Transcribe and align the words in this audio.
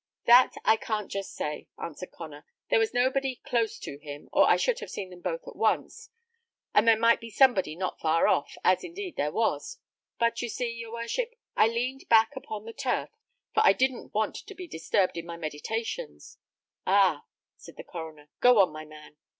"That 0.25 0.55
I 0.65 0.77
can't 0.77 1.11
just 1.11 1.31
say," 1.35 1.67
answered 1.77 2.09
Connor. 2.09 2.43
"There 2.71 2.79
was 2.79 2.91
nobody 2.91 3.35
close 3.45 3.77
to 3.77 3.99
him, 3.99 4.29
or 4.33 4.49
I 4.49 4.55
should 4.57 4.79
have 4.79 4.89
seen 4.89 5.11
them 5.11 5.21
both 5.21 5.47
at 5.47 5.55
once, 5.55 6.09
and 6.73 6.87
there 6.87 6.97
might 6.97 7.19
be 7.21 7.29
somebody 7.29 7.75
not 7.75 7.99
far 7.99 8.27
off, 8.27 8.57
as 8.63 8.83
indeed 8.83 9.15
there 9.15 9.31
was; 9.31 9.77
but 10.17 10.41
you 10.41 10.49
see, 10.49 10.71
your 10.71 10.91
worship, 10.93 11.35
I 11.55 11.67
leaned 11.67 12.09
back 12.09 12.35
upon 12.35 12.65
the 12.65 12.73
turf, 12.73 13.11
for 13.53 13.61
I 13.63 13.73
didn't 13.73 14.11
want 14.11 14.33
to 14.37 14.55
be 14.55 14.65
disturbed 14.67 15.17
in 15.17 15.25
my 15.27 15.37
meditations." 15.37 16.39
"Ah!" 16.87 17.25
said 17.55 17.75
the 17.77 17.83
coroner. 17.83 18.31
"Go 18.39 18.57
on, 18.59 18.71
my 18.71 18.85
man." 18.85 19.17